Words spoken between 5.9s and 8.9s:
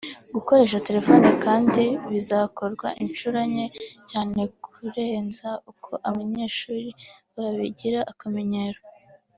abanyeshuri babigira akamenyero